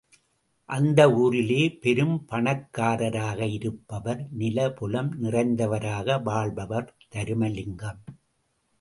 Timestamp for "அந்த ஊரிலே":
0.69-1.59